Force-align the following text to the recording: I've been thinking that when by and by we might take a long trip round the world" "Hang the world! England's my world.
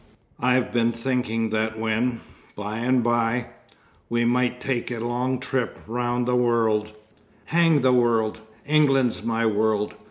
I've 0.39 0.73
been 0.73 0.91
thinking 0.93 1.51
that 1.51 1.77
when 1.77 2.21
by 2.55 2.77
and 2.79 3.03
by 3.03 3.45
we 4.09 4.25
might 4.25 4.59
take 4.59 4.89
a 4.89 4.97
long 4.99 5.37
trip 5.39 5.77
round 5.85 6.25
the 6.27 6.35
world" 6.35 6.97
"Hang 7.55 7.81
the 7.81 7.93
world! 7.93 8.41
England's 8.65 9.21
my 9.21 9.45
world. 9.45 9.93